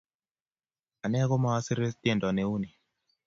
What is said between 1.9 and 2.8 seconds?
tyendo neuni